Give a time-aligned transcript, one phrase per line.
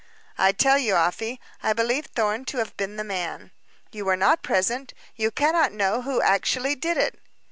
[0.35, 3.51] "I tell you, Afy, I believe Thorn to have been the man.
[3.91, 7.19] You were not present; you cannot know who actually did it."